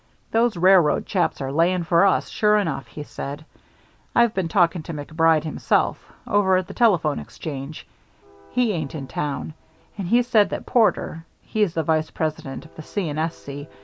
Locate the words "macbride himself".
4.93-6.11